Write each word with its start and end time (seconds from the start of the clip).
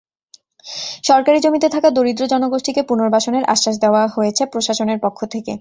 সরকারি 1.03 1.39
জমিতে 1.39 1.67
থাকা 1.75 1.89
দরিদ্র 1.89 2.23
জনগোষ্ঠীকে 2.33 2.81
পুনর্বাসনের 2.89 3.43
আশ্বাস 3.53 3.75
দেওয়া 3.83 4.03
হয়েছে 4.15 4.43
প্রশাসনের 4.53 4.99
পক্ষ 5.05 5.19
থেকে। 5.25 5.49